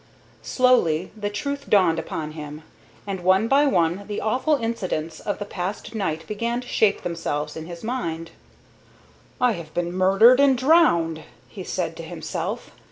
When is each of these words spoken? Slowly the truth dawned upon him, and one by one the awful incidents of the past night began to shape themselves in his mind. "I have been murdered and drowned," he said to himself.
Slowly 0.41 1.11
the 1.15 1.29
truth 1.29 1.69
dawned 1.69 1.99
upon 1.99 2.31
him, 2.31 2.63
and 3.05 3.21
one 3.23 3.47
by 3.47 3.67
one 3.67 4.07
the 4.07 4.19
awful 4.19 4.55
incidents 4.55 5.19
of 5.19 5.37
the 5.37 5.45
past 5.45 5.93
night 5.93 6.25
began 6.25 6.59
to 6.59 6.67
shape 6.67 7.03
themselves 7.03 7.55
in 7.55 7.67
his 7.67 7.83
mind. 7.83 8.31
"I 9.39 9.51
have 9.51 9.75
been 9.75 9.93
murdered 9.93 10.39
and 10.39 10.57
drowned," 10.57 11.21
he 11.47 11.63
said 11.63 11.95
to 11.97 12.03
himself. 12.03 12.71